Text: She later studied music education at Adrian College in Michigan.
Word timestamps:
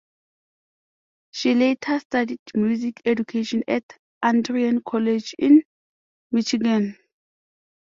She 1.29 1.53
later 1.53 1.99
studied 1.99 2.39
music 2.55 3.03
education 3.05 3.61
at 3.67 3.83
Adrian 4.25 4.81
College 4.81 5.35
in 5.37 5.61
Michigan. 6.31 6.97